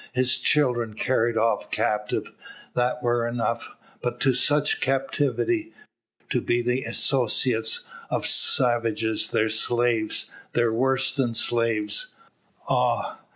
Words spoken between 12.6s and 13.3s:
ah!